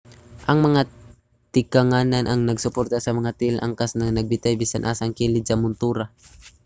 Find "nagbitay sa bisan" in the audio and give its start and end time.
4.17-4.83